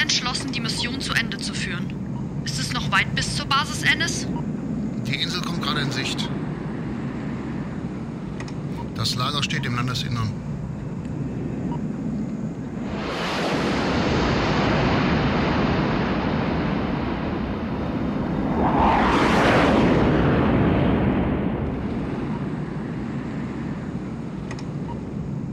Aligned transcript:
entschlossen, 0.00 0.52
die 0.52 0.60
Mission 0.60 1.00
zu 1.00 1.12
Ende 1.12 1.38
zu 1.38 1.54
führen. 1.54 1.86
Ist 2.44 2.58
es 2.58 2.72
noch 2.72 2.90
weit 2.90 3.14
bis 3.14 3.36
zur 3.36 3.46
Basis, 3.46 3.82
Ennis? 3.82 4.26
Die 5.06 5.22
Insel 5.22 5.42
kommt 5.42 5.62
gerade 5.62 5.80
in 5.80 5.92
Sicht. 5.92 6.28
Das 8.94 9.14
Lager 9.14 9.42
steht 9.42 9.64
im 9.66 9.76
Landesinnern. 9.76 10.30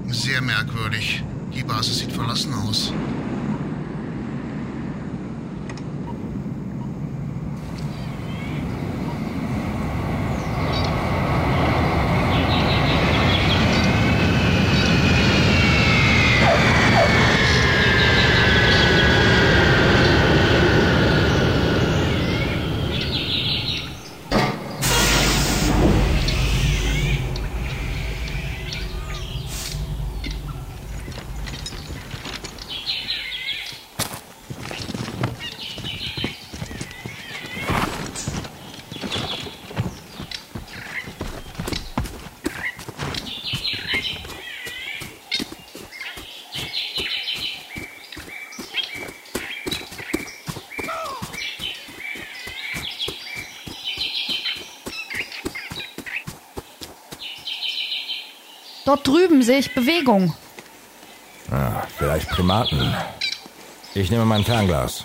Sehr 0.10 0.42
merkwürdig. 0.42 1.24
Die 1.54 1.64
Basis 1.64 2.00
sieht 2.00 2.12
verlassen 2.12 2.54
aus. 2.54 2.92
Dort 58.88 59.06
drüben 59.06 59.44
sehe 59.44 59.60
ich 59.60 59.76
Bewegung. 59.76 60.34
Ah, 61.52 61.84
vielleicht 61.98 62.30
Primaten. 62.30 62.96
Ich 63.94 64.10
nehme 64.10 64.24
mein 64.24 64.46
Fernglas. 64.46 65.04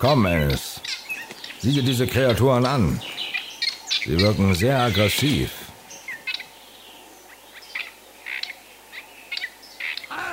Komm, 0.00 0.26
Ennis. 0.26 0.80
Sieh 1.60 1.74
dir 1.74 1.84
diese 1.84 2.08
Kreaturen 2.08 2.66
an. 2.66 3.00
Sie 4.04 4.18
wirken 4.18 4.52
sehr 4.56 4.80
aggressiv. 4.80 5.52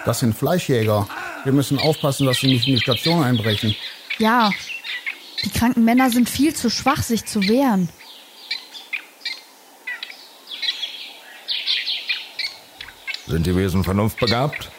Das 0.05 0.21
sind 0.21 0.35
Fleischjäger. 0.35 1.07
Wir 1.43 1.53
müssen 1.53 1.77
aufpassen, 1.77 2.25
dass 2.25 2.39
sie 2.39 2.47
nicht 2.47 2.67
in 2.67 2.73
die 2.73 2.81
Station 2.81 3.23
einbrechen. 3.23 3.75
Ja, 4.17 4.49
die 5.43 5.51
kranken 5.51 5.83
Männer 5.83 6.09
sind 6.09 6.27
viel 6.27 6.55
zu 6.55 6.71
schwach, 6.71 7.03
sich 7.03 7.25
zu 7.25 7.47
wehren. 7.47 7.89
Sind 13.27 13.45
die 13.45 13.55
Wesen 13.55 13.83
vernunftbegabt? 13.83 14.71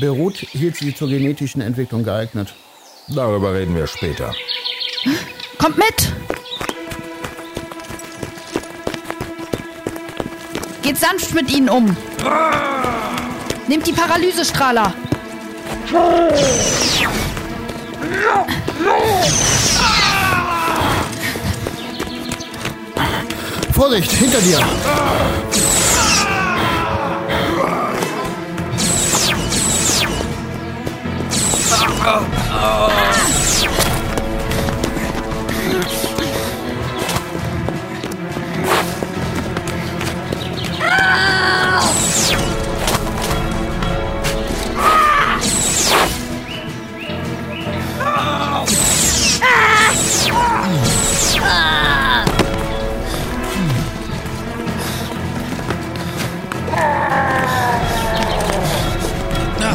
Beruht 0.00 0.36
hielt 0.36 0.76
sie 0.76 0.94
zur 0.94 1.08
genetischen 1.08 1.60
Entwicklung 1.60 2.02
geeignet. 2.02 2.52
Darüber 3.08 3.54
reden 3.54 3.76
wir 3.76 3.86
später. 3.86 4.34
Kommt 5.58 5.78
mit! 5.78 6.12
Geht 10.82 10.98
sanft 10.98 11.34
mit 11.34 11.50
ihnen 11.50 11.68
um. 11.68 11.96
Nehmt 13.68 13.86
die 13.86 13.92
Paralysestrahler. 13.92 14.92
Vorsicht, 23.72 24.10
hinter 24.10 24.40
dir! 24.40 24.60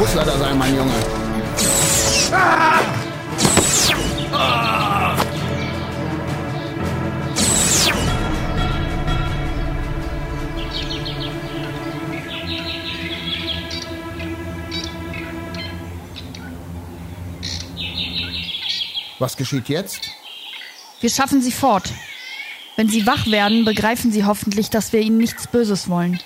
Muss 0.09 0.15
leider 0.15 0.39
sein, 0.39 0.57
mein 0.57 0.75
Junge. 0.75 0.91
Was 19.19 19.37
geschieht 19.37 19.69
jetzt? 19.69 20.09
Wir 21.01 21.11
schaffen 21.11 21.43
sie 21.43 21.51
fort. 21.51 21.83
Wenn 22.77 22.89
sie 22.89 23.05
wach 23.05 23.27
werden, 23.27 23.63
begreifen 23.63 24.11
sie 24.11 24.25
hoffentlich, 24.25 24.71
dass 24.71 24.91
wir 24.91 25.01
ihnen 25.01 25.17
nichts 25.17 25.45
Böses 25.45 25.87
wollen. 25.87 26.19